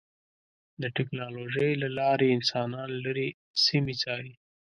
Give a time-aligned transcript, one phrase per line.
[0.81, 3.27] د ټکنالوجۍ له لارې انسانان لرې
[3.63, 4.33] سیمې څاري.